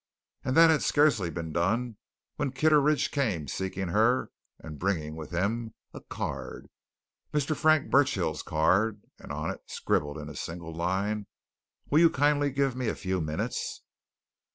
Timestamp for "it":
9.51-9.61